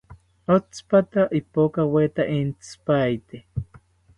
[0.55, 3.37] Otsipata ipokaweta intzipaete